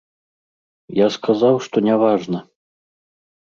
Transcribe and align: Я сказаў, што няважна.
Я 1.05 1.11
сказаў, 1.17 1.55
што 1.67 1.77
няважна. 1.91 2.39